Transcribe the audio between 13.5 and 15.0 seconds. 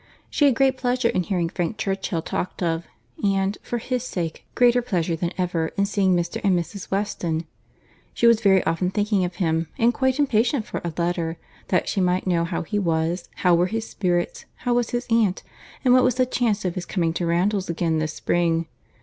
were his spirits, how was